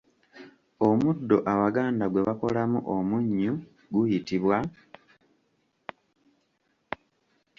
Omuddo 0.87 1.37
Abaganda 1.53 2.05
gwe 2.07 2.21
bakolamu 2.27 2.79
omunnyu 2.95 3.53
guyitibwa? 3.93 4.57